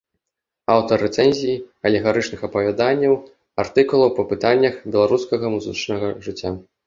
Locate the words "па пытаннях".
4.21-4.81